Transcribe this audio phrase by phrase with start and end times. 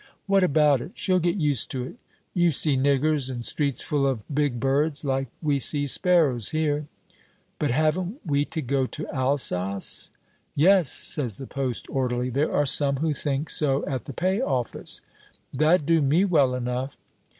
[0.25, 0.93] "What about it?
[0.95, 1.97] She'll get used to it.
[2.33, 6.87] You see niggers, and streets full of big birds, like we see sparrows here."
[7.59, 10.09] "But haven't we to go to Alsace?"
[10.55, 15.01] "Yes," says the post orderly, "there are some who think so at the Pay office."
[15.53, 16.97] "That'd do me well enough."